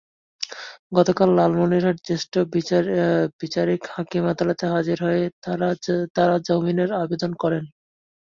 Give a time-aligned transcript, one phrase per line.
[0.97, 2.33] গতকাল লালমনিরহাট জ্যেষ্ঠ
[3.41, 5.23] বিচারিক হাকিম আদালতে হাজির হয়ে
[6.15, 7.63] তাঁরা জামিনের আবেদন করেন।